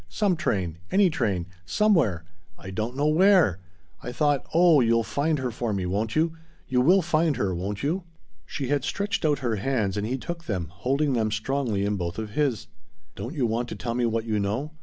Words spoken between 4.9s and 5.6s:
find her